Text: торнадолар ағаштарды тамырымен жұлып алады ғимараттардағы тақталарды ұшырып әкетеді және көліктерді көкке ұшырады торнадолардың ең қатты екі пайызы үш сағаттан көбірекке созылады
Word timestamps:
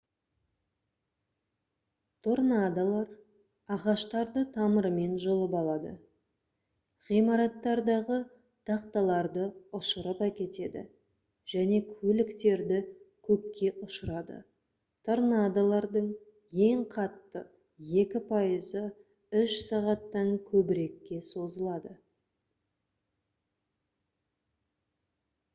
торнадолар 2.27 3.09
ағаштарды 3.75 4.41
тамырымен 4.55 5.11
жұлып 5.25 5.57
алады 5.59 5.91
ғимараттардағы 7.09 8.17
тақталарды 8.71 9.43
ұшырып 9.81 10.23
әкетеді 10.29 10.81
және 11.53 11.77
көліктерді 11.91 12.79
көкке 13.29 13.69
ұшырады 13.89 14.37
торнадолардың 15.11 16.09
ең 16.71 16.81
қатты 16.97 17.45
екі 18.05 18.23
пайызы 18.33 18.83
үш 19.43 19.57
сағаттан 19.71 20.33
көбірекке 20.53 21.21
созылады 21.33 21.97